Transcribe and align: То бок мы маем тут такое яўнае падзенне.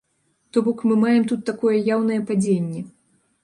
То 0.51 0.63
бок 0.67 0.81
мы 0.91 0.95
маем 1.03 1.27
тут 1.33 1.45
такое 1.51 1.77
яўнае 1.99 2.21
падзенне. 2.33 2.81